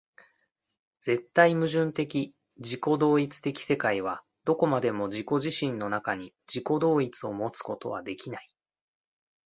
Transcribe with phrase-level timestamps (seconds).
[1.01, 8.51] 絶対矛盾的自己同一的世界はどこまでも自己自身の中に、自己同一をもつことはできない。